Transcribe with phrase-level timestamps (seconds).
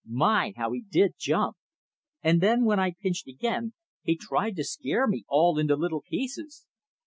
[0.07, 1.57] My, how he did jump!
[2.23, 6.65] And then when I pinched again, he tried to scare me all into little pieces.